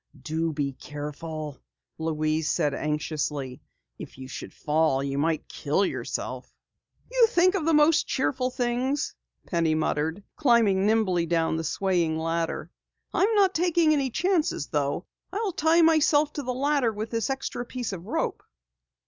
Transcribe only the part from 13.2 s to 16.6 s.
not taking any chances though. I'll tie myself to the